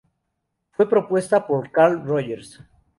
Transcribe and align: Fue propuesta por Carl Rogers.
Fue 0.71 0.89
propuesta 0.89 1.45
por 1.45 1.69
Carl 1.71 2.03
Rogers. 2.07 2.59